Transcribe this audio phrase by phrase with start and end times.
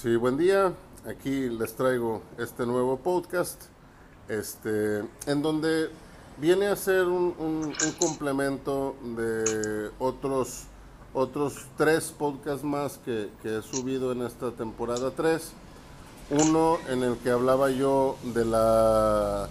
[0.00, 0.72] Sí, buen día.
[1.06, 3.64] Aquí les traigo este nuevo podcast,
[4.28, 5.90] este, en donde
[6.38, 10.64] viene a ser un, complemento de otros,
[11.12, 15.52] otros tres podcasts más que, que, he subido en esta temporada 3.
[16.30, 19.50] Uno en el que hablaba yo de, la,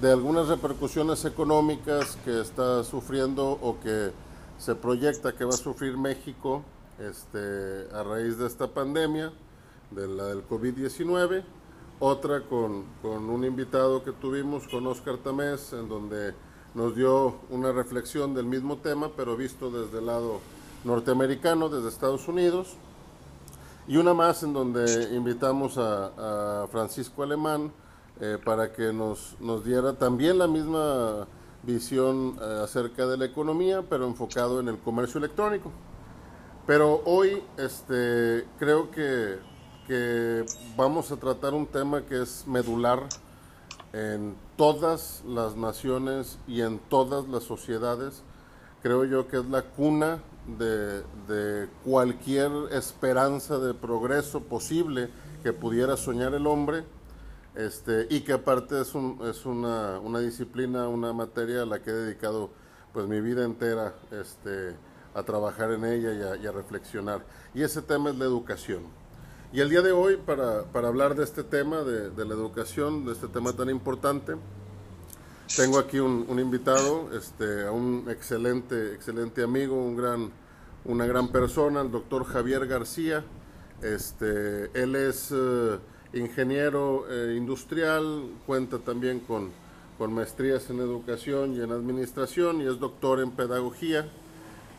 [0.00, 4.10] de algunas repercusiones económicas que está sufriendo o que
[4.58, 6.64] se proyecta que va a sufrir México
[6.98, 9.32] este, a raíz de esta pandemia
[9.90, 11.42] de la del COVID-19,
[12.00, 16.34] otra con, con, un invitado que tuvimos con Oscar Tamés, en donde
[16.74, 20.40] nos dio una reflexión del mismo tema, pero visto desde el lado
[20.84, 22.76] norteamericano, desde Estados Unidos,
[23.86, 27.72] y una más en donde invitamos a, Francisco Alemán
[28.20, 31.26] eh, para que nos, nos, diera también la misma
[31.62, 35.70] visión eh, acerca de la economía, pero enfocado en el comercio electrónico.
[36.66, 39.38] Pero hoy este, creo que
[39.86, 40.44] que
[40.76, 43.00] vamos a tratar un tema que es medular
[43.92, 48.22] en todas las naciones y en todas las sociedades.
[48.82, 55.10] Creo yo que es la cuna de, cualquier esperanza de progreso posible
[55.42, 56.84] que pudiera soñar el hombre.
[57.54, 61.90] Este, y que aparte es, un, es una, una, disciplina, una materia a la que
[61.90, 62.50] he dedicado
[62.92, 64.74] pues mi vida entera este,
[65.14, 67.24] a trabajar en ella y a, y a reflexionar.
[67.54, 69.03] Y ese tema es la educación.
[69.54, 73.12] Y el día de hoy, para, para hablar de este tema, de, la educación, de
[73.12, 74.34] este tema tan importante,
[75.56, 80.32] tengo aquí un, un, invitado, este, a un excelente, excelente amigo, un gran,
[80.84, 83.24] una gran persona, el doctor Javier García.
[83.80, 85.78] Este, él es eh,
[86.14, 89.52] ingeniero eh, industrial, cuenta también con,
[89.98, 94.10] con maestrías en educación y en administración y es doctor en pedagogía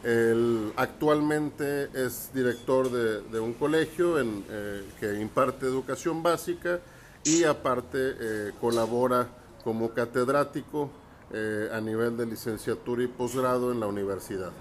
[0.05, 6.79] él actualmente es director de, un colegio eh, que imparte educación básica
[7.23, 9.27] y aparte eh, colabora
[9.63, 10.91] como catedrático
[11.33, 14.51] eh, a nivel de licenciatura y posgrado en la universidad.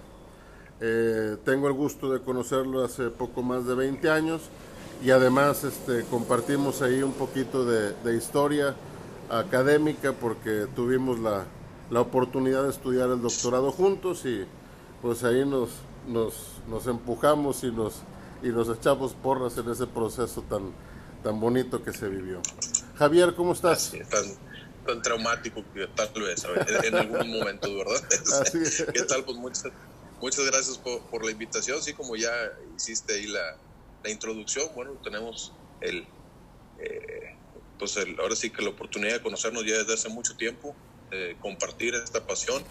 [1.44, 4.49] tengo el gusto de conocerlo hace poco más de 20 años
[5.03, 8.75] y además este, compartimos ahí un poquito de, historia
[9.28, 14.47] académica porque tuvimos la oportunidad de estudiar el doctorado juntos y
[15.04, 15.69] pues ahí nos,
[16.06, 17.97] nos, empujamos y nos,
[18.42, 20.72] y nos echamos porras en ese proceso tan,
[21.22, 22.41] tan bonito que se vivió.
[22.97, 23.93] Javier, ¿cómo estás?
[24.09, 24.25] tan,
[24.87, 26.47] tan traumático que tal vez
[26.84, 28.03] en algún momento, ¿verdad?
[28.94, 29.26] ¿Qué tal?
[29.26, 29.64] Pues muchas,
[30.22, 31.82] muchas gracias por, la invitación.
[31.82, 32.32] Sí, como ya
[32.75, 33.59] hiciste ahí la,
[34.03, 36.06] la introducción, bueno, tenemos el,
[36.78, 37.37] eh,
[37.78, 40.75] pues el, ahora sí que la oportunidad de conocernos ya desde hace mucho tiempo,
[41.43, 42.64] compartir esta pasión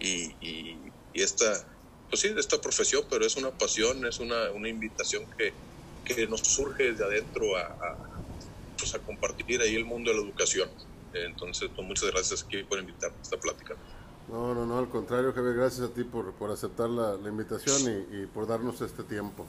[0.00, 1.66] y, y esta,
[2.08, 5.52] pues sí, esta profesión, pero es una pasión, es una, una invitación que,
[6.04, 7.96] que nos surge desde adentro a, a,
[8.78, 10.68] pues a compartir ahí el mundo de la educación.
[11.12, 13.74] Entonces, pues muchas gracias aquí por invitarme a esta plática.
[14.28, 18.22] No, no, no, al contrario, Javier, gracias a ti por, por aceptar la, invitación y,
[18.22, 19.44] y, por darnos este tiempo.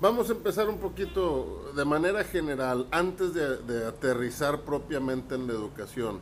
[0.00, 5.54] Vamos a empezar un poquito de manera general, antes de, de aterrizar propiamente en la
[5.54, 6.20] educación.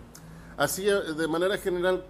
[0.56, 2.06] Así, de manera general,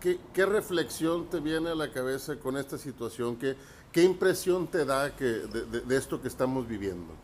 [0.00, 3.36] ¿Qué, reflexión te viene a la cabeza con esta situación?
[3.36, 3.56] ¿Qué,
[3.92, 7.14] qué impresión te da que, de, esto que estamos viviendo?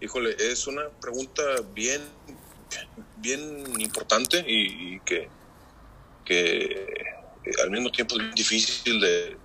[0.00, 1.42] Híjole, es una pregunta
[1.74, 2.02] bien,
[3.18, 5.28] bien importante y, que,
[6.24, 7.04] que
[7.62, 9.36] al mismo tiempo es difícil de,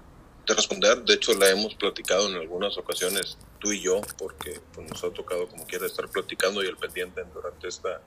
[0.47, 1.03] responder.
[1.03, 5.09] De hecho, la hemos platicado en algunas ocasiones tú y yo, porque pues, nos ha
[5.11, 8.01] tocado como quiera estar platicando y el pendiente durante esta,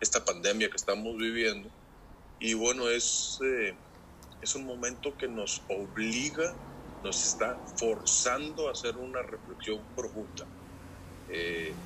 [0.00, 1.68] esta pandemia que estamos viviendo.
[2.38, 3.78] Y bueno, es, eh,
[4.40, 6.58] es un momento que nos obliga,
[7.02, 10.48] nos está forzando a hacer una reflexión profunda.
[11.28, 11.78] Eh,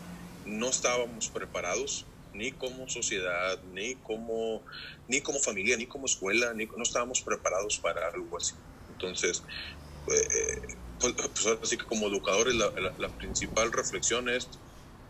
[0.45, 4.65] no estábamos preparados ni como sociedad, ni como,
[5.09, 8.57] ni como familia, ni como escuela, ni, no estábamos preparados para algo así.
[8.89, 9.43] Entonces,
[10.13, 14.49] eh, pues, pues, así que como educadores la, principal reflexión es,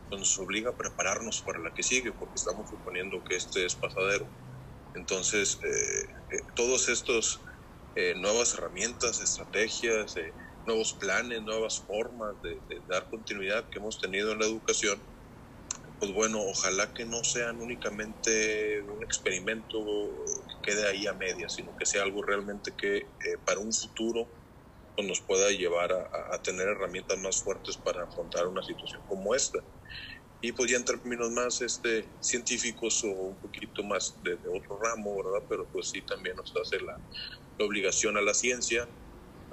[0.09, 3.75] pues, nos obliga a prepararnos para la que sigue, porque estamos suponiendo que este es
[3.77, 4.29] pasadero
[4.97, 7.45] entonces, eh, eh, todos estos
[7.95, 10.15] eh, nuevas herramientas, estrategias,
[10.65, 15.03] nuevos planes, nuevas formas de, dar continuidad que hemos tenido en la educación,
[15.99, 19.79] pues bueno, ojalá que no sean únicamente un experimento
[20.63, 23.13] que quede ahí a media, sino que sea algo realmente que
[23.45, 24.31] para un futuro
[24.95, 29.59] pues, nos pueda llevar a, tener herramientas más fuertes para afrontar una situación como esta
[30.47, 35.45] y pues en términos más este, científicos o un poquito más de, otro ramo, ¿verdad?
[35.49, 36.97] Pero pues sí también nos hace la,
[37.59, 38.87] obligación a la ciencia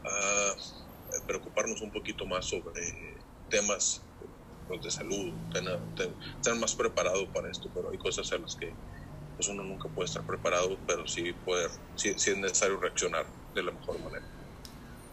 [0.03, 3.17] a preocuparnos un poquito más sobre
[3.49, 4.01] temas
[4.69, 5.33] los de salud,
[6.35, 8.71] estar más preparado para esto, pero hay cosas en las que
[9.35, 13.25] pues uno nunca puede estar preparado, pero sí poder, sí, es necesario reaccionar
[13.55, 14.25] de la mejor manera.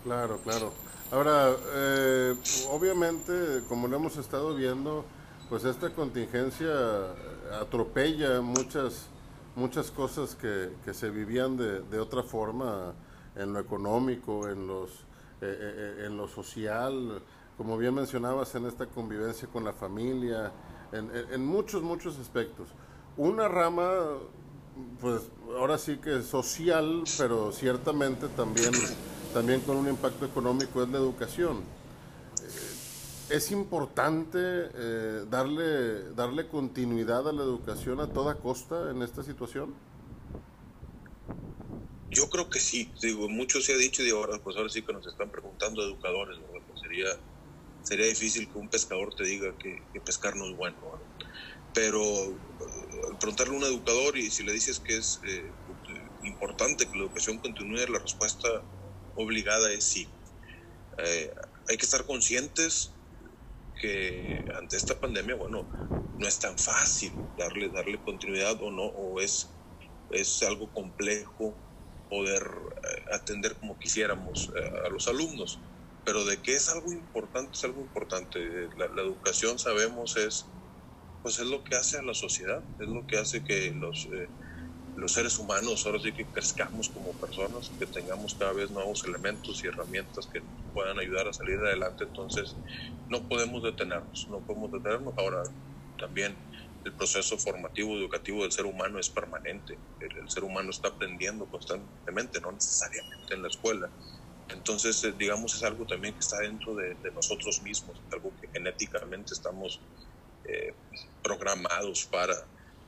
[0.04, 0.74] Claro, claro.
[1.10, 2.34] Ahora, eh,
[2.68, 5.06] obviamente, como lo hemos estado viendo,
[5.50, 6.70] pues esta contingencia
[7.60, 9.08] atropella muchas
[9.56, 12.94] muchas cosas que, que se vivían de, de, otra forma
[13.34, 15.56] en lo económico, en los eh, eh,
[16.02, 17.20] eh, en lo social,
[17.56, 20.52] como bien mencionabas, en esta convivencia con la familia,
[20.92, 22.68] en, en, muchos, muchos aspectos.
[23.16, 23.90] Una rama,
[25.00, 28.72] pues ahora sí que social, pero ciertamente también,
[29.34, 31.79] también con un impacto económico es la educación
[33.30, 39.74] es importante eh, darle, darle continuidad a la educación a toda costa en esta situación?
[42.10, 44.92] Yo creo que sí, digo, mucho se ha dicho y ahora, pues ahora sí que
[44.92, 47.06] nos están preguntando educadores, pues sería,
[47.84, 50.76] sería difícil que un pescador te diga que, pescar no es bueno,
[51.72, 52.36] pero eh,
[53.20, 55.52] preguntarle a un educador y si le dices que es eh,
[56.24, 58.48] importante que la educación continúe, la respuesta
[59.14, 60.08] obligada es sí.
[60.98, 62.90] hay que estar conscientes
[63.80, 65.68] que ante esta pandemia, bueno,
[66.18, 69.58] no es tan fácil darle, darle continuidad o no, o es,
[70.10, 71.58] es algo complejo
[72.08, 75.64] poder eh, atender como quisiéramos eh, a los alumnos.
[76.04, 78.40] Pero de que es algo importante, es algo importante.
[78.76, 80.52] La, educación, sabemos, es,
[81.22, 84.30] pues es lo que hace a la sociedad, es lo que hace que los, eh,
[84.96, 89.62] los seres humanos ahora sí que crezcamos como personas, que tengamos cada vez nuevos elementos
[89.64, 90.42] y herramientas que
[90.72, 92.04] puedan ayudar a salir adelante.
[92.04, 92.56] Entonces,
[93.08, 95.14] no podemos detenernos, no podemos detenernos.
[95.16, 95.42] Ahora,
[95.98, 96.36] también
[96.84, 99.78] el proceso formativo, educativo del ser humano es permanente.
[100.00, 103.90] El, ser humano está aprendiendo constantemente, no necesariamente en la escuela.
[104.48, 109.34] Entonces, eh, digamos, es algo también que está dentro de, nosotros mismos, algo que genéticamente
[109.34, 109.80] estamos
[110.44, 110.74] eh,
[111.22, 112.34] programados para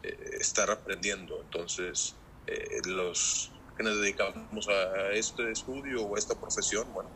[0.03, 1.41] estar aprendiendo.
[1.43, 2.15] Entonces,
[2.47, 7.11] eh, los que nos dedicamos a este estudio o a esta profesión, bueno,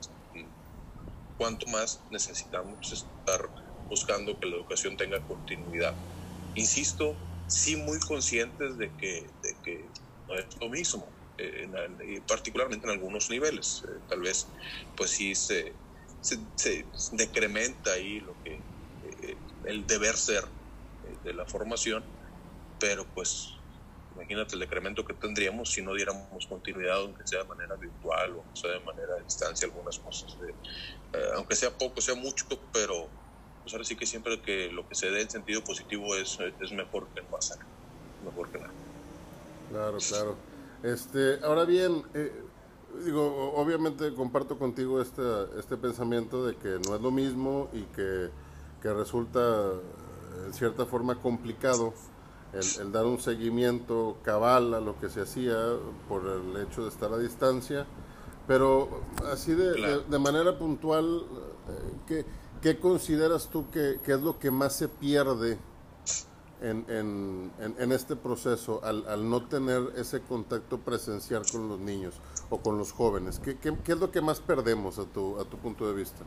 [1.37, 3.50] cuanto más necesitamos estar
[3.88, 5.94] buscando que la educación tenga continuidad.
[6.55, 7.17] Insisto,
[7.47, 9.85] sí muy conscientes de que, de que
[10.29, 11.06] no es lo mismo,
[11.38, 13.85] eh, particularmente en algunos niveles.
[14.09, 14.47] tal vez,
[14.97, 15.75] pues sí se,
[16.23, 18.59] se, decrementa ahí lo que
[19.67, 20.44] el deber ser
[21.23, 22.05] de la formación,
[22.78, 23.52] pero pues
[24.14, 28.56] imagínate el decremento que tendríamos si no diéramos continuidad, aunque sea de manera virtual o
[28.56, 30.37] sea de manera a distancia, algunas cosas.
[31.12, 33.08] Eh, aunque sea poco, sea mucho, pero
[33.62, 36.73] pues ahora sí que siempre que lo que se dé en sentido positivo es, es
[36.73, 37.58] mejor que no hacer,
[38.25, 38.73] mejor que nada.
[39.70, 40.37] Claro, claro.
[40.82, 42.32] Este, ahora bien, eh,
[43.05, 45.23] digo, obviamente comparto contigo este,
[45.58, 48.31] este pensamiento de que no es lo mismo y que,
[48.81, 49.73] que resulta
[50.46, 51.93] en cierta forma complicado
[52.58, 55.56] el, dar un seguimiento cabal a lo que se hacía
[56.08, 57.87] por el hecho de estar a distancia,
[58.47, 61.25] pero así de, de, manera puntual,
[61.69, 62.26] eh, ¿qué,
[62.62, 65.58] ¿qué, consideras tú que, que, es lo que más se pierde
[66.61, 72.14] en, en, en, este proceso al, al, no tener ese contacto presencial con los niños
[72.50, 73.40] o con los jóvenes?
[73.40, 76.25] ¿Qué, qué, qué es lo que más perdemos a tu, a tu punto de vista?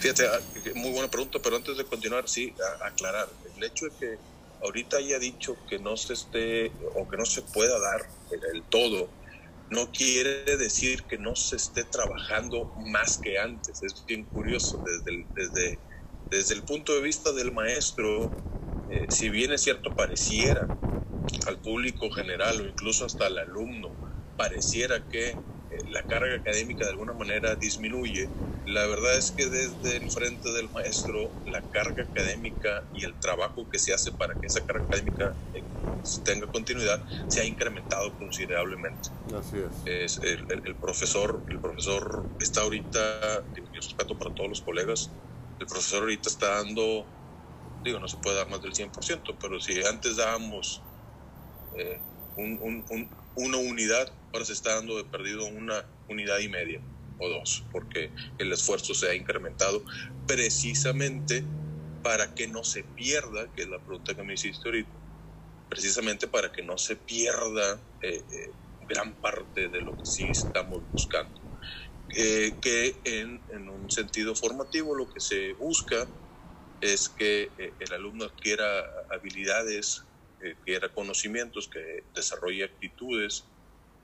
[0.00, 0.40] Fíjate, ah,
[0.76, 3.28] muy buena pregunta, pero antes de continuar, sí, aclarar.
[3.54, 4.18] El hecho de que
[4.62, 8.00] ahorita haya dicho que no se esté o que no se pueda dar
[8.54, 9.10] el, todo,
[9.68, 13.82] no quiere decir que no se esté trabajando más que antes.
[13.82, 14.82] Es bien curioso.
[14.82, 15.80] Desde el, desde,
[16.30, 18.34] desde el punto de vista del maestro,
[18.88, 20.74] eh, si bien es cierto, pareciera
[21.46, 23.94] al público general o incluso hasta al alumno,
[24.36, 25.38] pareciera que
[25.88, 28.30] la carga académica de alguna manera disminuye,
[28.64, 33.68] la verdad es que desde el frente del maestro la carga académica y el trabajo
[33.68, 35.66] que se hace para que esa carga académica eh,
[36.24, 39.10] tenga continuidad se ha incrementado considerablemente.
[39.34, 40.20] Así es.
[40.22, 45.16] el, profesor, el profesor está ahorita, yo respeto para todos los colegas,
[45.58, 47.12] el profesor ahorita está dando,
[47.84, 50.86] digo, no se puede dar más del 100%, pero si antes dábamos
[51.76, 52.02] eh,
[52.36, 52.84] un,
[53.34, 56.82] una unidad, ahora se está dando de perdido una unidad y media
[57.20, 59.84] o dos, porque el esfuerzo se ha incrementado
[60.26, 61.46] precisamente
[62.02, 64.98] para que no se pierda, que es la pregunta que me hiciste ahorita,
[65.68, 70.88] precisamente para que no se pierda eh, eh, gran parte de lo que sí estamos
[70.90, 71.40] buscando.
[72.16, 76.10] Eh, que en, un sentido formativo lo que se busca
[76.80, 80.06] es que el alumno adquiera habilidades
[80.40, 83.49] que quiera conocimientos, que desarrolle actitudes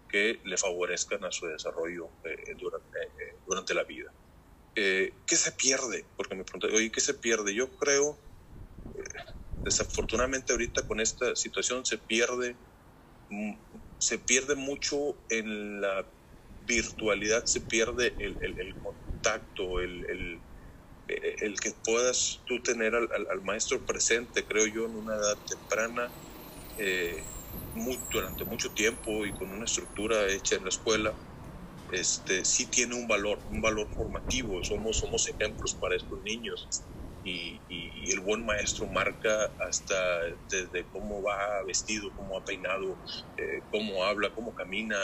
[0.08, 4.12] que le favorezcan a su desarrollo eh, durante, eh, durante la vida.
[4.76, 6.12] eh, ¿qué se pierde?
[6.16, 7.54] Porque me pregunté, oye, ¿qué se pierde?
[7.54, 8.22] Yo creo,
[8.94, 9.02] eh,
[9.64, 12.60] desafortunadamente ahorita con esta situación se pierde,
[13.30, 13.54] mm,
[13.98, 16.10] se pierde mucho en la
[16.60, 20.04] virtualidad, se pierde el, el, contacto, el,
[21.08, 26.14] el, que puedas tú tener al, al, maestro presente, creo yo, en una edad temprana,
[26.78, 27.35] eh,
[28.10, 31.16] durante mucho tiempo y con una estructura hecha en la escuela,
[31.88, 34.62] este, sí tiene un valor, un valor formativo.
[34.62, 36.68] Somos, somos ejemplos para estos niños.
[37.22, 37.62] Y,
[38.12, 41.36] el buen maestro marca hasta desde cómo va
[41.66, 43.00] vestido, cómo ha peinado,
[43.36, 44.96] eh, cómo habla, cómo camina,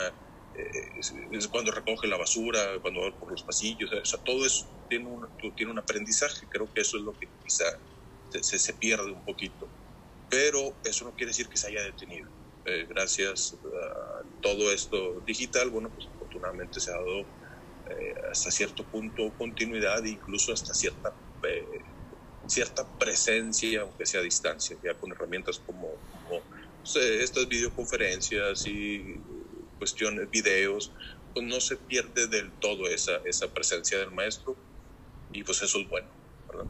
[0.53, 0.99] eh,
[1.31, 5.07] es, cuando recoge la basura, cuando va por los pasillos, o sea, todo eso tiene
[5.07, 6.47] un, tiene un aprendizaje.
[6.49, 7.65] Creo que eso es lo que quizá
[8.29, 9.73] se, se pierde un poquito.
[10.29, 12.31] Pero eso no quiere decir que se haya detenido.
[12.65, 17.19] Eh, gracias a todo esto digital, bueno, pues afortunadamente se ha dado
[17.89, 21.13] eh, hasta cierto punto continuidad incluso hasta cierta,
[21.45, 21.81] eh,
[22.47, 25.89] cierta presencia, aunque sea a distancia, ya con herramientas como,
[26.83, 29.17] estas videoconferencias y
[29.77, 30.91] cuestiones, videos,
[31.33, 34.55] pues no se pierde del todo esa, esa presencia del maestro
[35.31, 36.07] y pues eso es bueno,
[36.47, 36.65] ¿verdad?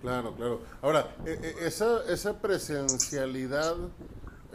[0.00, 0.62] Claro, claro.
[0.80, 3.76] Ahora, e, e, esa, esa presencialidad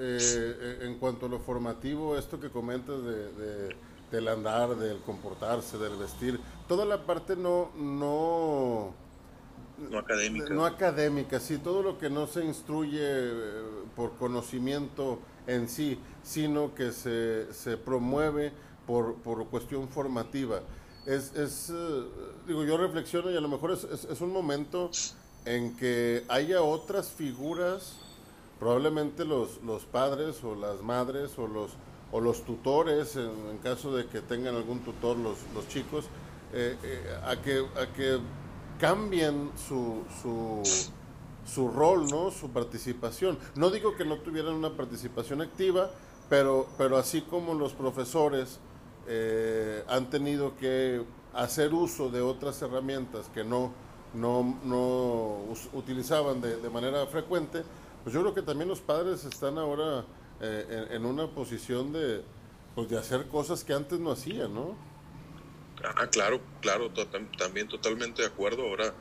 [0.03, 3.75] eh, en cuanto a lo formativo, esto que comentas de
[4.13, 8.93] del andar, del comportarse, del vestir, toda la parte no, no,
[9.89, 10.53] no académica.
[10.53, 13.63] No académica, sí, todo lo que no se instruye eh,
[13.95, 15.17] por conocimiento
[15.47, 18.53] en sí, sino que se, se promueve
[18.85, 20.61] por, por cuestión formativa.
[21.07, 22.03] Es, es eh,
[22.45, 24.91] digo, yo reflexiono y a lo mejor es, es, un momento
[25.45, 27.97] en que haya otras figuras,
[28.63, 31.71] probablemente los, los padres o las madres o los
[32.13, 36.05] o los tutores, en, caso de que tengan algún tutor los, los chicos,
[36.53, 38.19] eh, eh, a, que, a que
[38.79, 40.61] cambien su, su,
[41.43, 42.29] su, rol, ¿no?
[42.29, 43.37] su participación.
[43.55, 45.89] No digo que no tuvieran una participación activa,
[46.29, 48.59] pero, pero así como los profesores
[49.07, 51.03] eh, han tenido que
[51.33, 53.71] hacer uso de otras herramientas que no,
[54.13, 55.39] no, no
[55.73, 57.63] utilizaban de, de manera frecuente,
[58.03, 60.05] pues yo creo que también los padres están ahora
[60.41, 62.21] eh, en, una posición de,
[62.75, 64.75] pues de hacer cosas que antes no hacían, ¿no?
[65.83, 66.91] Ah, claro, claro,
[67.37, 68.63] también totalmente de acuerdo.
[68.63, 68.93] Ahora,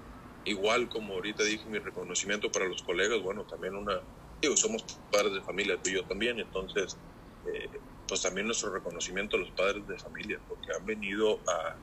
[0.44, 4.00] igual como ahorita dije mi reconocimiento para los colegas, bueno, también una,
[4.40, 6.96] digo, somos padres de familia, tú y yo también, entonces,
[7.52, 7.68] eh,
[8.06, 11.76] pues también nuestro reconocimiento a los padres de familia, porque han venido a,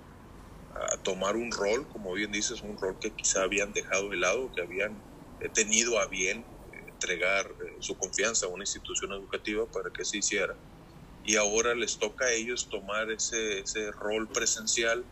[0.94, 4.52] a, tomar un rol, como bien dices, un rol que quizá habían dejado de lado,
[4.54, 4.94] que habían
[5.42, 6.46] eh, tenido a bien
[7.00, 10.60] entregar eh, su confianza a una institución educativa para que se hiciera.
[11.24, 15.06] Y ahora les toca a ellos tomar ese, ese rol presencial,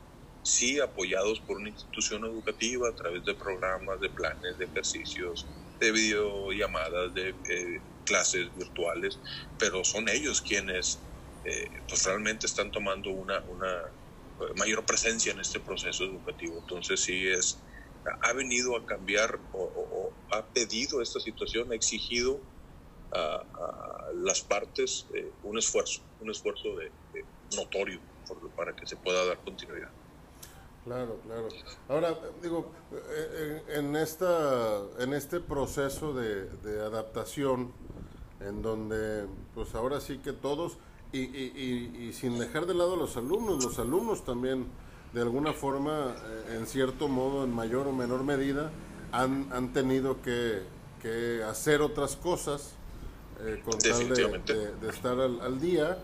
[0.44, 5.91] sí apoyados por una institución educativa a través de programas, de planes, de ejercicios, de
[5.91, 9.22] videollamadas, de eh, clases virtuales,
[9.58, 11.08] pero son ellos quienes
[11.44, 13.82] eh, pues realmente están tomando una, una
[14.56, 16.60] mayor presencia en este proceso educativo.
[16.60, 17.63] Entonces sí es
[18.22, 22.40] ha venido a cambiar o, ha pedido esta situación, ha exigido
[23.12, 23.44] a,
[24.16, 26.92] las partes eh, un esfuerzo, un esfuerzo de,
[27.56, 28.00] notorio
[28.58, 29.90] para que se pueda dar continuidad.
[30.84, 31.48] Claro, claro.
[31.88, 36.50] Ahora, digo, eh, en, esta, en este proceso de,
[36.82, 37.72] adaptación,
[38.42, 40.78] en donde, pues ahora sí que todos,
[41.14, 44.68] y, y sin dejar de lado a los alumnos, los alumnos también
[45.14, 48.72] de alguna forma, eh, en cierto modo, en mayor o menor medida,
[49.12, 50.64] han, han tenido que,
[51.02, 52.74] que hacer otras cosas
[53.42, 55.98] eh, con tal de, estar al, día.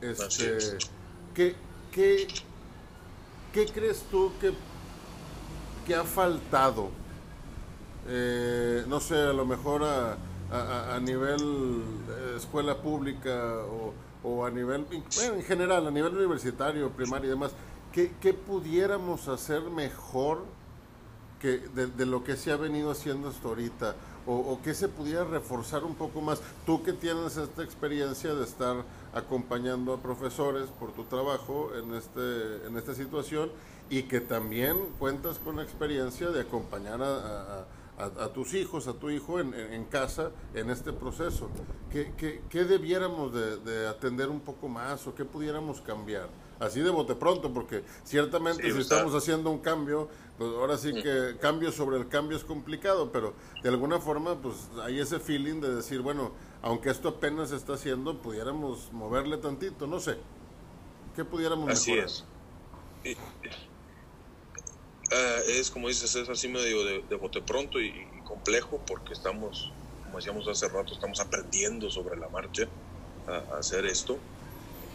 [0.00, 0.78] Este,
[1.34, 1.54] ¿qué,
[1.92, 2.26] qué,
[3.52, 4.52] qué, crees tú que,
[5.86, 6.90] que ha faltado?
[8.08, 10.16] Eh, no sé, a lo mejor a,
[10.50, 11.82] a, a nivel
[12.36, 13.92] escuela pública o,
[14.22, 17.52] o a nivel, en general, a nivel universitario, primario y demás,
[17.92, 20.44] ¿qué, pudiéramos hacer mejor
[21.40, 23.94] que de, lo que se ha venido haciendo hasta ahorita?
[24.26, 26.40] O, o qué se pudiera reforzar un poco más?
[26.66, 32.66] Tú que tienes esta experiencia de estar acompañando a profesores por tu trabajo en, este,
[32.66, 33.50] en esta situación
[33.90, 37.66] y que también cuentas con la experiencia de acompañar a,
[38.32, 41.50] tus hijos, a tu hijo en, en, casa en este proceso.
[41.90, 46.28] ¿Qué, qué, qué debiéramos de, de, atender un poco más o qué pudiéramos cambiar?
[46.60, 51.36] así de bote pronto, porque ciertamente si estamos haciendo un cambio, pues ahora sí que
[51.40, 55.74] cambio sobre el cambio es complicado, pero de alguna forma pues hay ese feeling de
[55.74, 60.18] decir, bueno, aunque esto apenas se está haciendo, pudiéramos moverle tantito, no sé.
[61.16, 62.24] ¿Qué pudiéramos Así es.
[65.12, 67.92] Ah, es como dices, es así medio de, de bote pronto y,
[68.24, 69.72] complejo porque estamos,
[70.04, 72.68] como decíamos hace rato, estamos aprendiendo sobre la marcha
[73.26, 74.18] a, hacer esto.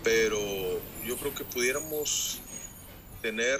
[0.03, 0.39] Pero
[1.03, 2.39] yo creo que pudiéramos
[3.21, 3.59] tener,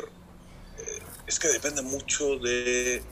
[0.78, 3.04] eh, es que depende mucho de,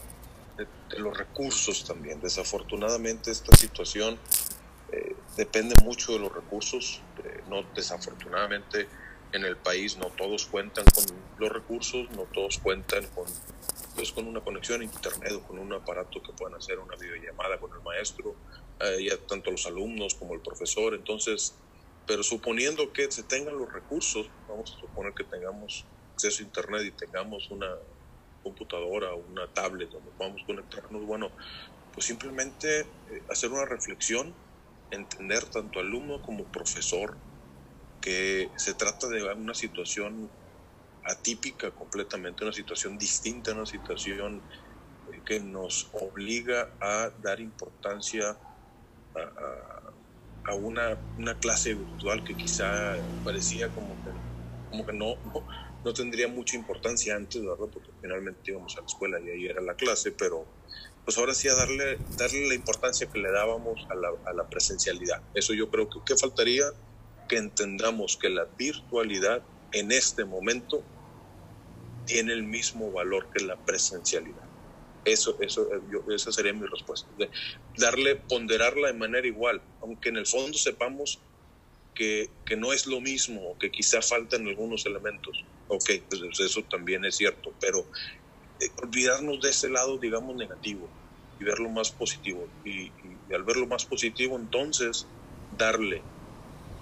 [0.97, 2.21] los recursos también.
[2.21, 4.17] Desafortunadamente esta situación
[4.91, 7.01] eh, depende mucho de los recursos.
[7.49, 8.87] No desafortunadamente
[9.33, 11.03] en el país no todos cuentan con
[11.39, 13.25] los recursos, no todos cuentan con,
[13.95, 17.59] pues, con una conexión a internet o con un aparato que puedan hacer una videollamada
[17.59, 18.35] con el maestro,
[18.79, 20.93] eh, ya tanto los alumnos como el profesor.
[20.93, 21.55] Entonces,
[22.05, 26.81] pero suponiendo que se tengan los recursos, vamos a suponer que tengamos acceso a internet
[26.85, 27.67] y tengamos una
[28.43, 31.31] computadora o una tablet donde podamos conectarnos, bueno,
[31.93, 34.33] pues simplemente eh, hacer una reflexión,
[34.91, 37.15] entender tanto alumno como profesor,
[38.03, 40.29] que se trata de una situación
[41.05, 44.41] atípica completamente, una situación distinta, una situación
[45.11, 48.37] eh, que nos obliga a dar importancia
[49.15, 55.15] a, una, una, clase virtual que quizá parecía como que, como que no,
[55.85, 57.67] no, tendría mucha importancia antes, ¿verdad?
[57.71, 60.45] Porque finalmente íbamos a la escuela y ahí era la clase, pero
[61.05, 64.49] pues ahora sí a darle, darle la importancia que le dábamos a la, a la
[64.49, 65.21] presencialidad.
[65.33, 66.65] Eso yo creo que, ¿qué faltaría?
[67.33, 70.85] Que entendamos que la virtualidad en este momento
[72.05, 74.43] tiene el mismo valor que la presencialidad.
[75.03, 77.09] Eso, eso, yo, esa sería mi respuesta.
[77.75, 81.23] darle, ponderarla de manera igual, aunque en el fondo sepamos
[81.95, 85.43] que, que no es lo mismo, que quizá faltan algunos elementos.
[85.65, 87.89] Ok, pues eso también es cierto, pero
[88.59, 90.93] eh, olvidarnos de ese lado, digamos, negativo
[91.39, 92.53] y verlo más positivo.
[92.63, 95.09] Y, y al verlo más positivo, entonces
[95.49, 96.12] darle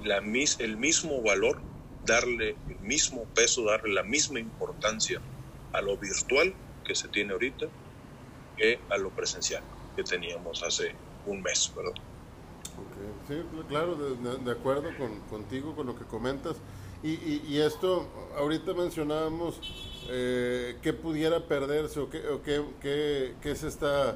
[0.04, 1.62] la, el mismo valor,
[2.06, 5.22] darle el mismo peso, darle la misma importancia
[5.74, 7.68] a lo virtual que se tiene ahorita
[8.58, 9.64] que a lo presencial
[9.96, 10.94] que teníamos hace
[11.26, 11.94] un mes, ¿verdad?
[13.28, 13.36] Sí,
[13.68, 16.58] claro, de, acuerdo con, contigo, con lo que comentas.
[17.04, 19.60] Y, y, esto, ahorita mencionábamos
[20.10, 24.16] eh, qué pudiera perderse o qué, o qué, qué, se está eh,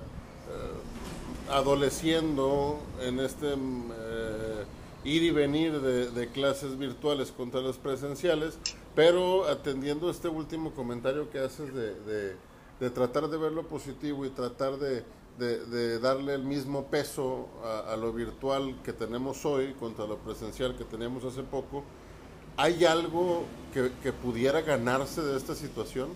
[1.50, 4.66] adoleciendo en este eh,
[5.06, 8.58] ir y venir de, clases virtuales contra las presenciales,
[8.96, 12.36] pero atendiendo este último comentario que haces de,
[12.80, 15.04] de, tratar de ver lo positivo y tratar de,
[16.00, 17.48] darle el mismo peso
[17.88, 21.84] a, lo virtual que tenemos hoy contra lo presencial que teníamos hace poco,
[22.58, 26.10] ¿hay algo que, pudiera ganarse de esta situación?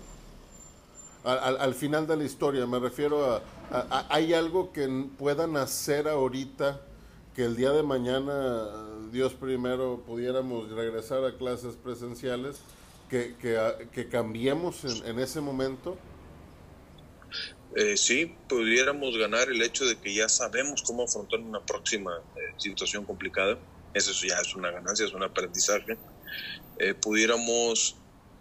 [1.23, 6.07] Al, al, final de la historia, me refiero a, a, ¿hay algo que puedan hacer
[6.07, 6.81] ahorita
[7.39, 8.67] que el día de mañana,
[9.13, 12.57] Dios primero, pudiéramos regresar a clases presenciales,
[13.09, 13.33] que,
[13.93, 15.97] que, cambiemos en, ese momento?
[17.77, 22.53] Eh, sí, pudiéramos ganar el hecho de que ya sabemos cómo afrontar una próxima eh,
[22.57, 23.57] situación complicada.
[23.93, 25.97] Eso ya es una ganancia, es un aprendizaje.
[26.77, 27.95] Eh, pudiéramos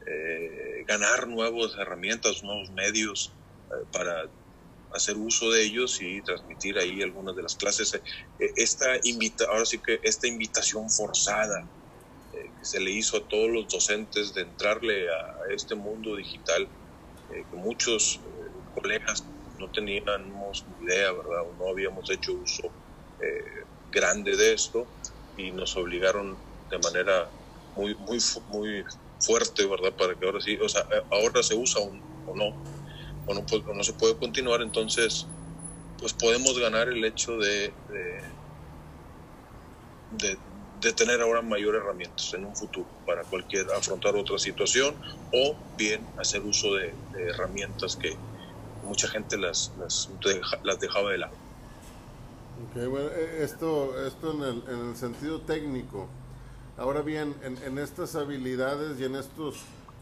[0.08, 3.30] eh, ganar nuevas herramientas, nuevos medios
[3.92, 4.24] para
[4.92, 7.94] hacer uso de ellos y transmitir ahí algunas de las clases.
[7.94, 8.00] Eh,
[8.56, 11.68] esta invita, ahora sí que esta invitación forzada
[12.32, 16.68] eh, que se le hizo a todos los docentes de entrarle a, este mundo digital,
[17.30, 18.20] eh, que muchos
[18.74, 19.24] colegas
[19.58, 21.42] no teníamos idea, ¿verdad?
[21.48, 22.70] O no habíamos hecho uso
[23.90, 24.86] grande de esto
[25.36, 26.38] y nos obligaron
[26.70, 27.28] de manera
[27.74, 28.84] muy, muy, muy
[29.18, 29.96] fuerte, ¿verdad?
[29.96, 32.77] Para que ahora sí, o sea, ahora se usa o no
[33.28, 35.26] o no, pues, no se puede continuar, entonces
[35.98, 37.72] pues podemos ganar el hecho de,
[40.12, 44.94] de, tener ahora mayor herramientas en un futuro para cualquier afrontar otra situación
[45.32, 48.16] o bien hacer uso de, herramientas que
[48.84, 50.08] mucha gente las, las,
[50.80, 51.34] dejaba de lado.
[52.74, 56.08] bueno, e, esto, esto en, el, en el sentido técnico.
[56.78, 59.56] Ahora bien, en, en estas habilidades y en estos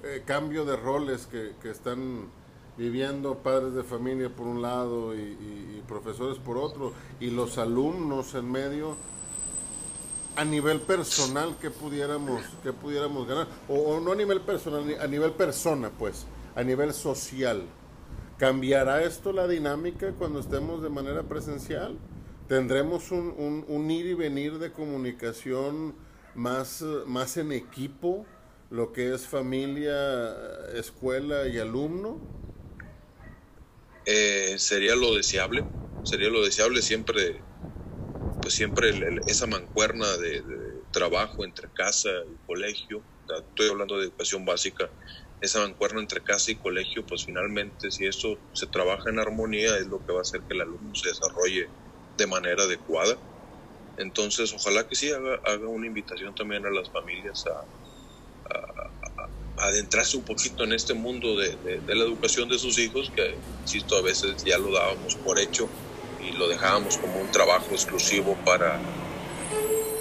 [0.05, 2.29] eh, cambios de roles que, que están
[2.77, 8.51] viviendo padres de familia por un lado y, profesores por otro, y los alumnos en
[8.51, 8.97] medio,
[10.35, 13.47] a nivel personal, ¿qué pudiéramos, qué pudiéramos ganar?
[13.69, 17.63] O, no a nivel personal, a nivel persona, pues, a nivel social.
[18.37, 21.97] ¿Cambiará esto la dinámica cuando estemos de manera presencial?
[22.49, 25.95] ¿Tendremos un, un ir y venir de comunicación
[26.35, 28.27] más, más en equipo?
[28.71, 30.35] lo que es familia,
[30.75, 32.19] escuela y alumno?
[34.09, 35.69] Eh, sería lo deseable,
[36.03, 37.45] sería lo deseable siempre,
[38.41, 38.93] pues siempre
[39.27, 40.43] esa mancuerna de,
[40.93, 44.93] trabajo entre casa y colegio, estoy hablando de educación básica,
[45.41, 49.89] esa mancuerna entre casa y colegio, pues finalmente si eso se trabaja en armonía es
[49.89, 51.75] lo que va a hacer que el alumno se desarrolle
[52.17, 53.21] de manera adecuada.
[53.97, 57.69] Entonces, ojalá que sí haga, haga una invitación también a las familias a,
[59.59, 63.97] adentrarse un poquito en este mundo de, de, la educación de sus hijos, que, insisto,
[63.97, 65.69] a veces ya lo dábamos por hecho
[66.23, 68.79] y lo dejábamos como un trabajo exclusivo para,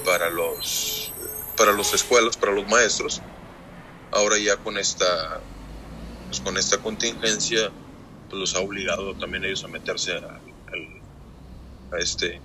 [0.04, 1.12] para los
[1.58, 3.22] para las escuelas, para los maestros.
[4.12, 5.40] Ahora ya con esta
[6.28, 7.72] pues con esta contingencia
[8.30, 10.40] pues los ha obligado también ellos a meterse a,
[11.92, 12.42] a, este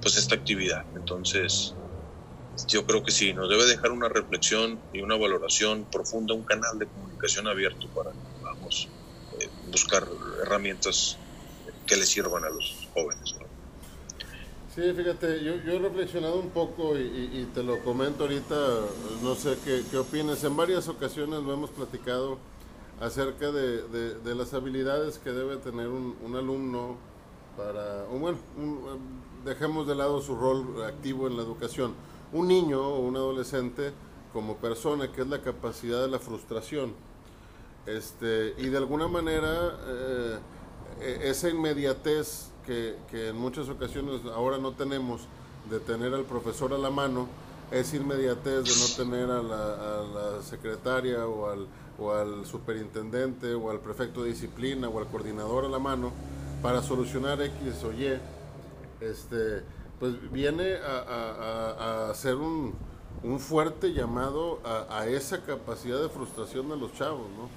[0.00, 0.84] pues esta actividad.
[0.94, 1.74] Entonces,
[2.68, 6.78] yo creo que sí, nos debe dejar una reflexión y una valoración profunda, un canal
[6.78, 8.88] de comunicación abierto para vamos
[9.38, 10.06] eh, buscar
[10.42, 11.18] herramientas
[11.86, 13.34] que les sirvan a los jóvenes.
[14.74, 18.54] Sí, fíjate, yo, he reflexionado un poco y, te lo comento ahorita,
[19.22, 20.44] no sé qué, qué opinas.
[20.44, 22.38] En varias ocasiones lo hemos platicado
[23.00, 23.82] acerca de,
[24.22, 26.96] de, las habilidades que debe tener un, un alumno
[27.56, 28.36] para, bueno,
[29.46, 31.94] dejemos de lado su rol activo en la educación.
[32.32, 33.92] Un niño o un adolescente
[34.32, 36.92] como persona, que es la capacidad de la frustración.
[37.86, 40.38] Este, y de alguna manera, eh,
[41.00, 45.22] e, esa inmediatez que, en muchas ocasiones ahora no tenemos
[45.70, 47.28] de tener al profesor a la mano,
[47.70, 51.66] es inmediatez de no tener a la, secretaria o al,
[51.98, 56.12] o al, superintendente o al prefecto de disciplina o al coordinador a la mano
[56.62, 58.18] para solucionar X o Y,
[59.00, 59.62] este,
[59.98, 62.74] pues viene a, hacer un,
[63.38, 67.48] fuerte llamado a, esa capacidad de frustración de los chavos, ¿no?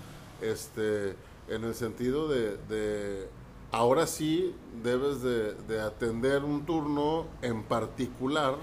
[0.45, 1.15] Este,
[1.47, 3.27] en el sentido de
[3.71, 8.55] ahora sí debes de, atender un turno en particular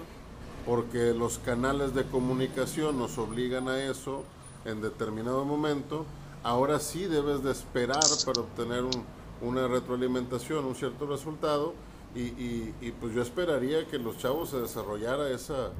[0.65, 4.23] porque los canales de comunicación nos obligan a eso
[4.65, 6.05] en determinado momento.
[6.43, 8.83] Ahora sí debes de esperar para obtener
[9.41, 11.73] una retroalimentación, un cierto resultado
[12.15, 15.71] y, pues yo esperaría que los chavos se desarrollara esa,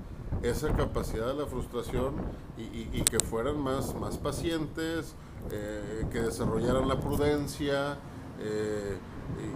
[0.43, 2.15] esa capacidad de la frustración
[2.57, 5.15] y, que fueran más, más pacientes,
[5.51, 7.97] eh, que desarrollaran la prudencia,
[8.39, 8.97] eh,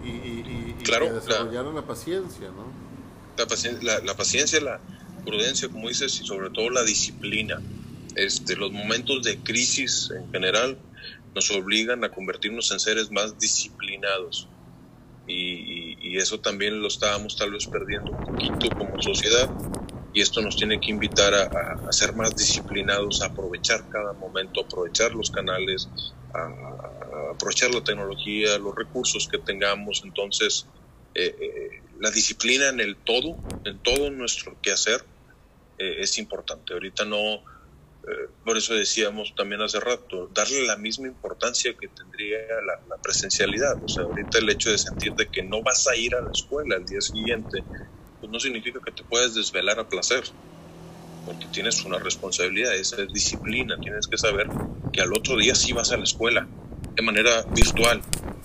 [0.03, 2.65] y, claro, que desarrollaron la, paciencia, ¿no?
[3.38, 4.79] La, paciencia, la, paciencia, la
[5.25, 7.62] prudencia, como dices, y sobre todo la disciplina.
[8.15, 10.77] Este, los momentos de crisis en general
[11.34, 14.47] nos obligan a convertirnos en seres más disciplinados.
[15.27, 19.49] Y, eso también lo estábamos tal vez perdiendo un poquito como sociedad.
[20.13, 24.62] Y esto nos tiene que invitar a, a, ser más disciplinados, a aprovechar cada momento,
[24.62, 25.89] aprovechar los canales,
[26.34, 30.01] a, aprovechar la tecnología, los recursos que tengamos.
[30.03, 30.67] Entonces,
[31.15, 35.03] eh, eh, la disciplina en el todo, en todo nuestro quehacer,
[35.77, 36.73] eh, es importante.
[36.73, 37.43] Ahorita no,
[38.44, 43.84] por eso decíamos también hace rato, darle la misma importancia que tendría la, presencialidad.
[43.84, 46.32] O sea, ahorita el hecho de sentir de que no vas a ir a la
[46.32, 47.64] escuela al día siguiente,
[48.20, 50.24] pues no significa que te puedas desvelar a placer
[51.26, 54.48] porque tienes una responsabilidad, esa es disciplina, tienes que saber
[54.92, 56.48] que al otro día sí vas a la escuela,
[56.96, 58.02] de manera virtual,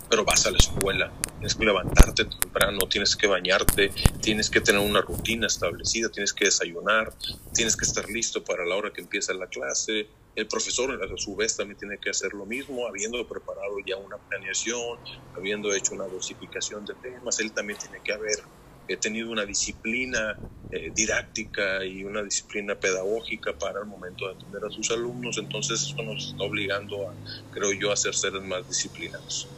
[0.09, 3.91] pero vas a la escuela, tienes que levantarte temprano, tienes que bañarte,
[4.21, 7.13] tienes que tener una rutina establecida, tienes que desayunar,
[7.55, 10.09] tienes que estar listo para la hora que empieza la clase.
[10.35, 14.19] El profesor a su vez también tiene que hacer lo mismo, habiendo preparado ya una
[14.19, 14.99] planeación,
[15.35, 18.41] habiendo hecho una dosificación de temas, él también tiene que haber
[18.89, 20.37] he tenido una disciplina
[20.71, 25.83] eh, didáctica y una disciplina pedagógica para el momento de atender a sus alumnos, entonces
[25.83, 27.15] eso nos está obligando a,
[27.53, 29.49] creo yo, a ser seres más disciplinados.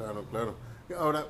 [0.00, 0.54] Claro, claro.
[0.98, 1.26] Ahora,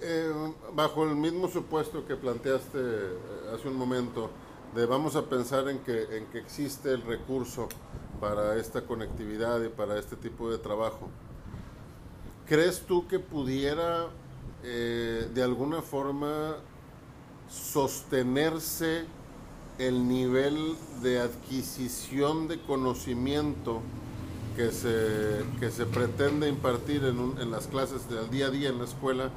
[0.00, 0.32] eh,
[0.74, 3.18] bajo el mismo supuesto que planteaste eh,
[3.52, 4.30] hace un momento,
[4.76, 7.68] de vamos a pensar en que, en que existe el recurso
[8.20, 11.08] para esta conectividad y para este tipo de trabajo,
[12.46, 14.06] ¿crees tú que pudiera
[14.62, 16.58] eh, de alguna forma
[17.50, 19.04] sostenerse
[19.78, 23.80] el nivel de adquisición de conocimiento
[24.56, 28.78] que se, que se pretende impartir en, en, las clases del día a día en
[28.78, 29.30] la escuela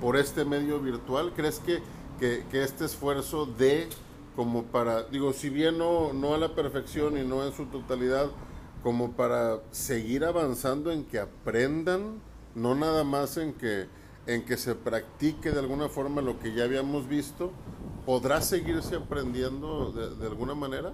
[0.00, 1.32] por este medio virtual?
[1.34, 1.80] ¿Crees que,
[2.18, 3.88] que, que, este esfuerzo de
[4.36, 8.30] como para, digo, si bien no, no a la perfección y no en su totalidad,
[8.82, 12.20] como para seguir avanzando en que aprendan,
[12.54, 13.86] no nada más en que
[14.26, 17.52] en que se practique de alguna forma lo que ya habíamos visto,
[18.06, 20.92] ¿podrá seguirse aprendiendo de, alguna manera?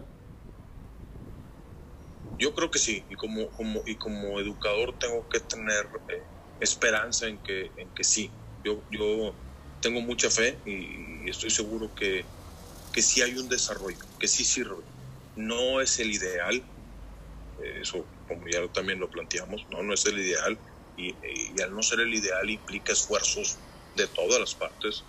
[2.38, 6.28] Yo creo que sí, y como, como, y como educador tengo que tener eh,
[6.60, 8.38] esperanza en que, en que sí.
[8.62, 9.40] Yo, yo
[9.80, 12.26] tengo mucha fe y, estoy seguro que,
[12.92, 14.84] que sí hay un desarrollo, que sí sirve.
[15.34, 16.66] No es el ideal,
[17.80, 20.60] eso, como ya también lo planteamos, no, no es el ideal
[20.96, 23.58] y, al no ser el ideal implica esfuerzos
[23.94, 25.04] de todas las partes.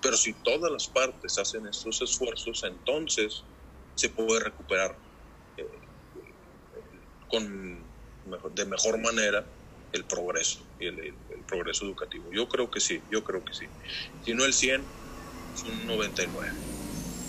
[0.00, 3.44] Pero si todas las partes hacen estos esfuerzos, entonces
[3.94, 5.03] se puede recuperar eh,
[7.34, 7.78] con,
[8.54, 9.44] de mejor manera
[9.92, 11.14] el progreso y el,
[11.46, 12.24] progreso educativo.
[12.32, 13.66] Yo creo que sí, yo creo que sí.
[14.24, 14.82] Si no el 100,
[15.54, 16.52] es un 99.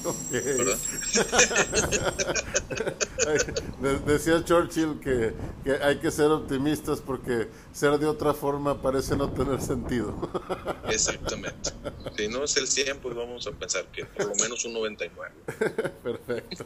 [4.06, 5.34] Decía Churchill que,
[5.82, 10.30] hay que ser optimistas porque ser de otra forma parece no tener sentido.
[10.90, 11.72] Exactamente.
[12.16, 15.34] Si no es el 100, pues vamos a pensar que por lo menos un 99.
[16.04, 16.66] Perfecto.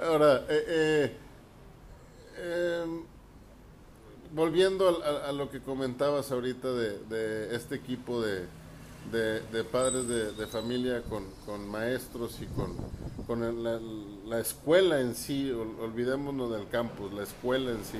[0.00, 1.16] Ahora, eh, eh,
[2.44, 3.02] em,
[4.34, 8.46] volviendo a, lo que comentabas ahorita de este equipo de
[9.12, 12.74] de, padres de, familia con, con, maestros y con,
[13.26, 13.64] con
[14.28, 17.98] la, escuela en sí, olvidémonos del campus, la escuela en sí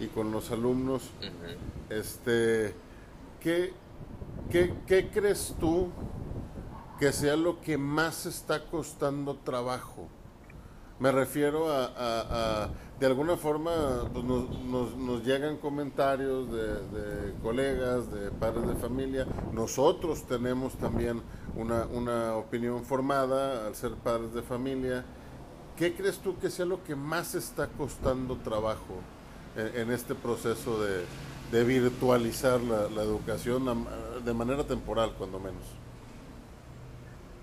[0.00, 1.02] y con los alumnos,
[1.90, 2.74] este,
[3.40, 3.72] ¿qué,
[4.50, 5.90] qué, qué crees tú
[6.98, 10.08] que sea lo que más está costando trabajo?
[10.98, 12.70] Me refiero a,
[13.02, 19.26] de alguna forma, pues, nos, llegan comentarios de, colegas, de padres de familia.
[19.52, 21.20] Nosotros tenemos también
[21.56, 25.04] una, opinión formada al ser padres de familia.
[25.76, 28.94] ¿Qué crees tú que sea lo que más está costando trabajo
[29.56, 33.84] en, este proceso de, virtualizar la educación
[34.24, 35.81] de manera temporal, cuando menos?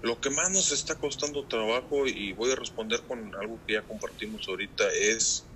[0.01, 3.85] Lo que más nos está costando trabajo, y voy a responder con algo que ya
[3.85, 5.51] compartimos ahorita, es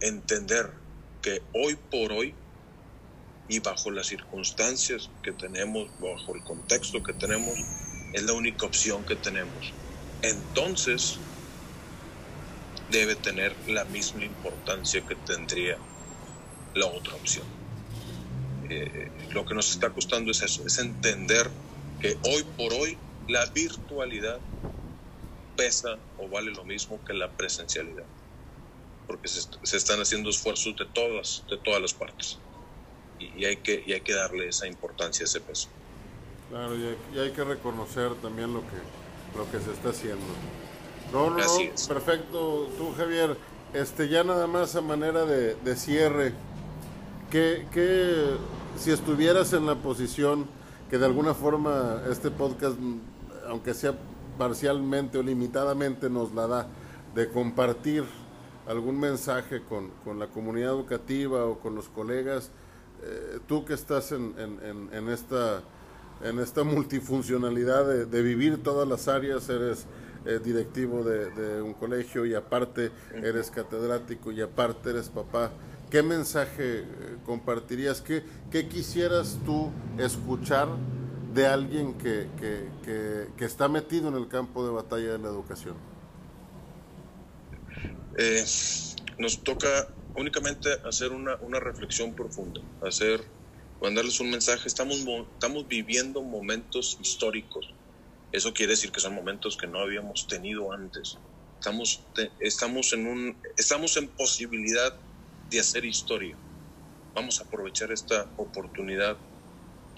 [0.00, 0.72] entender
[1.20, 2.38] que hoy por hoy
[3.46, 7.54] y bajo las circunstancias que tenemos, bajo el contexto que tenemos,
[8.12, 9.74] es la única opción que tenemos.
[10.22, 11.26] Entonces,
[12.88, 15.78] debe tener la misma importancia que tendría
[16.74, 17.46] la otra opción.
[18.70, 21.50] Eh, lo que nos está costando es eso, es entender
[22.00, 24.38] que hoy por hoy la virtualidad
[25.56, 28.04] pesa o vale lo mismo que la presencialidad,
[29.06, 32.38] porque se, están haciendo esfuerzos de todas, de todas las partes
[33.18, 35.68] y, hay que, y hay que darle esa importancia, ese peso.
[36.48, 40.24] Claro, y hay, que reconocer también lo que, lo que se está haciendo.
[41.12, 41.36] No, no,
[41.88, 42.70] perfecto.
[42.78, 43.36] Tú, Javier,
[43.74, 46.32] este, ya nada más a manera de, de cierre,
[47.30, 48.36] que, que
[48.78, 50.46] si estuvieras en la posición
[50.88, 52.78] que de alguna forma este podcast
[53.48, 53.94] aunque sea
[54.36, 56.66] parcialmente o limitadamente, nos la da
[57.14, 58.04] de compartir
[58.66, 62.50] algún mensaje con, con la comunidad educativa o con los colegas,
[63.02, 65.62] eh, tú que estás en, en, en, esta,
[66.22, 69.86] en esta multifuncionalidad de, de vivir todas las áreas, eres
[70.26, 75.50] eh, directivo de, de, un colegio y aparte eres catedrático y aparte eres papá,
[75.90, 76.84] ¿qué mensaje eh,
[77.24, 78.02] compartirías?
[78.02, 80.68] ¿Qué, qué quisieras tú escuchar?
[81.34, 82.26] De alguien que,
[83.36, 85.76] que, está metido en el campo de batalla de la educación?
[88.16, 88.44] Eh,
[89.18, 93.22] nos toca únicamente hacer una, una, reflexión profunda, hacer,
[93.80, 94.66] mandarles un mensaje.
[94.66, 97.72] Estamos, estamos viviendo momentos históricos.
[98.32, 101.18] Eso quiere decir que son momentos que no habíamos tenido antes.
[101.58, 102.02] Estamos,
[102.40, 104.94] estamos, en, un, estamos en posibilidad
[105.50, 106.36] de hacer historia.
[107.14, 109.16] Vamos a aprovechar esta oportunidad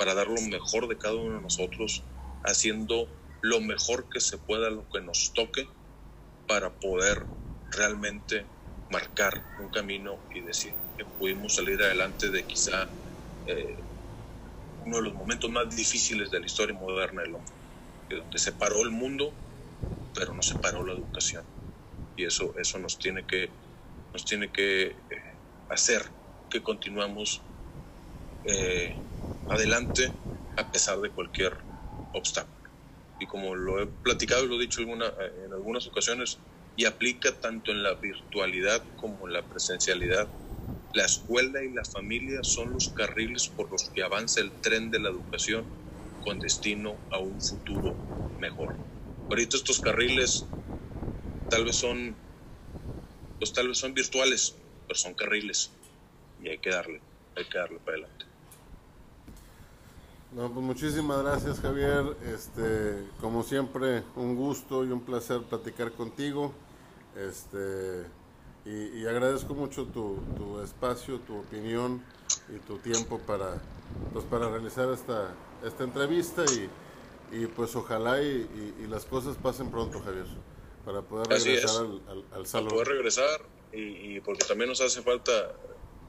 [0.00, 2.06] para dar lo mejor de cada uno de nosotros,
[2.42, 3.10] haciendo
[3.42, 5.68] lo mejor que se pueda, lo que nos toque,
[6.46, 7.28] para poder
[7.70, 8.50] realmente
[8.88, 12.90] marcar un camino y decir que pudimos salir adelante de quizá
[13.44, 13.84] eh,
[14.78, 17.52] uno de los momentos más difíciles de la historia moderna del hombre,
[18.08, 19.38] donde se paró el mundo,
[20.14, 21.46] pero no se paró la educación.
[22.16, 23.52] Y eso, eso nos tiene que,
[24.14, 26.10] nos tiene que eh, hacer
[26.48, 27.49] que continuamos
[28.44, 28.96] eh,
[29.48, 30.14] adelante
[30.56, 31.56] a pesar de cualquier
[32.12, 32.60] obstáculo.
[33.18, 36.42] Y como lo he platicado y lo he dicho en algunas ocasiones,
[36.76, 40.32] y aplica tanto en la virtualidad como en la presencialidad,
[40.92, 45.00] la escuela y la familia son los carriles por los que avanza el tren de
[45.00, 45.70] la educación
[46.20, 48.02] con destino a un futuro
[48.38, 48.74] mejor.
[49.28, 50.50] Ahorita estos carriles
[51.48, 52.18] tal vez son,
[53.38, 55.78] pues tal vez son virtuales, pero son carriles
[56.38, 57.02] y hay que darle,
[57.36, 58.29] hay que darle para adelante.
[60.32, 62.16] No, pues muchísimas gracias Javier.
[62.32, 66.52] Este, como siempre, un gusto y un placer platicar contigo.
[67.16, 68.04] Este,
[68.64, 72.02] y, agradezco mucho tu, tu, espacio, tu opinión
[72.54, 73.60] y tu tiempo para,
[74.12, 76.68] pues para realizar esta, esta entrevista y,
[77.36, 80.26] y pues ojalá y, y, las cosas pasen pronto, Javier,
[80.84, 82.68] para poder regresar al, al, salón.
[82.68, 83.40] Para poder regresar
[83.72, 85.52] y, porque también nos hace falta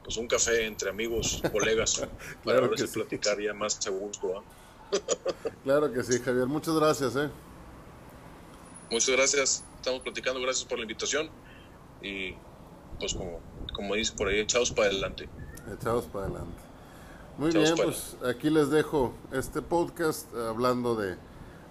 [0.04, 2.02] pues un café entre amigos, colegas,
[2.44, 4.42] para ver si platicar ya más a gusto.
[5.64, 6.46] claro que sí, Javier.
[6.46, 7.16] Muchas gracias.
[7.16, 7.30] ¿eh?
[8.90, 9.64] Muchas gracias.
[9.76, 10.40] Estamos platicando.
[10.40, 11.30] Gracias por la invitación.
[12.02, 12.34] Y
[12.98, 13.40] pues como,
[13.74, 15.28] como dice por ahí, echados para adelante.
[15.72, 16.62] Echados para adelante.
[17.38, 21.16] Muy bien, pues aquí les dejo este podcast hablando de,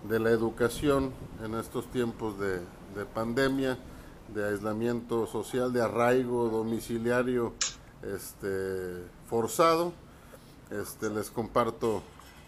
[0.09, 1.13] de la educación
[1.43, 2.61] en estos tiempos de,
[2.95, 3.77] de pandemia,
[4.33, 7.53] de aislamiento social, de arraigo domiciliario
[8.03, 9.93] este, forzado.
[10.69, 12.01] Este, les comparto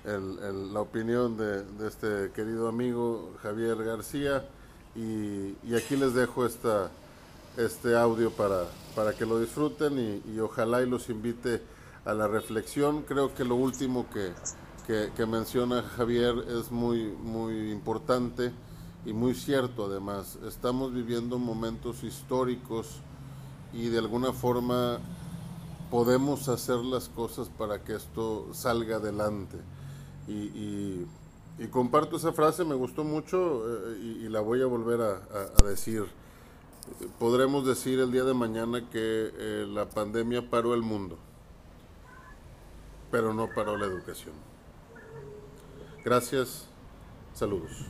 [0.06, 4.46] el, la opinión de, de, este querido amigo Javier García
[4.96, 6.90] y, y, aquí les dejo esta,
[7.58, 11.62] este audio para, para que lo disfruten y, y, ojalá y los invite
[12.06, 13.04] a la reflexión.
[13.04, 14.34] Creo que lo último que,
[14.88, 18.52] que, que menciona Javier es muy, muy importante
[19.06, 20.38] y muy cierto además.
[20.48, 23.02] Estamos viviendo momentos históricos
[23.74, 25.00] y de alguna forma
[25.94, 29.60] podemos hacer las cosas para que esto salga adelante.
[30.28, 31.06] Y,
[31.70, 35.22] comparto esa frase, me gustó mucho eh, y, la voy a volver a,
[35.62, 36.04] a, decir.
[37.20, 41.16] Podremos decir el día de mañana que eh, la pandemia paró el mundo,
[43.12, 44.34] pero no paró la educación.
[46.04, 46.66] Gracias,
[47.36, 47.86] saludos.